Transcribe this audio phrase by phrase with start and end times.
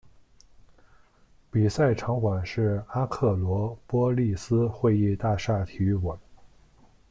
[1.51, 6.17] 比赛场馆是阿克罗波利斯会议大厦体育馆。